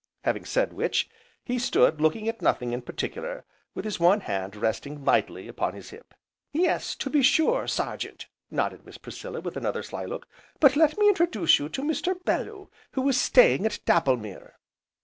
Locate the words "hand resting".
4.21-5.05